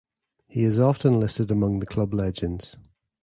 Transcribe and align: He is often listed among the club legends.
He 0.47 0.63
is 0.63 0.79
often 0.79 1.19
listed 1.19 1.51
among 1.51 1.77
the 1.79 1.85
club 1.85 2.11
legends. 2.11 2.75